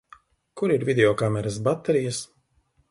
Kur 0.61 0.73
ir 0.77 0.87
videokameras 0.89 1.61
baterijas? 1.69 2.23